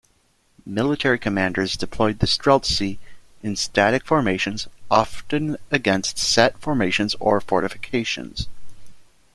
Military 0.65 1.19
commanders 1.19 1.77
deployed 1.77 2.17
the 2.17 2.25
streltsy 2.25 2.97
in 3.43 3.55
static 3.55 4.03
formations, 4.03 4.67
often 4.89 5.57
against 5.69 6.17
set 6.17 6.57
formations 6.59 7.15
or 7.19 7.39
fortifications. 7.39 8.47